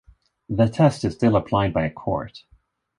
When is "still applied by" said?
1.13-1.85